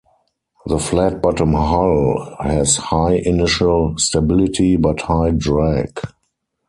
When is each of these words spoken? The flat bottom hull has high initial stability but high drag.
The 0.65 0.79
flat 0.79 1.21
bottom 1.21 1.53
hull 1.53 2.35
has 2.39 2.77
high 2.77 3.21
initial 3.23 3.99
stability 3.99 4.75
but 4.75 5.01
high 5.01 5.29
drag. 5.29 5.95